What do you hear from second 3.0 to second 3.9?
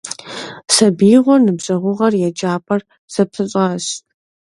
зэпыщӀащ.